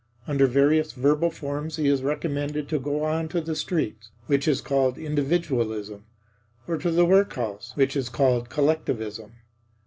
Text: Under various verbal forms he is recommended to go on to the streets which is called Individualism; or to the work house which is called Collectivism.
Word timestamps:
Under 0.27 0.47
various 0.47 0.93
verbal 0.93 1.29
forms 1.29 1.75
he 1.75 1.87
is 1.87 2.01
recommended 2.01 2.67
to 2.69 2.79
go 2.79 3.03
on 3.03 3.27
to 3.27 3.39
the 3.39 3.55
streets 3.55 4.09
which 4.25 4.47
is 4.47 4.59
called 4.59 4.97
Individualism; 4.97 6.05
or 6.67 6.79
to 6.79 6.89
the 6.89 7.05
work 7.05 7.33
house 7.35 7.73
which 7.75 7.95
is 7.95 8.09
called 8.09 8.49
Collectivism. 8.49 9.33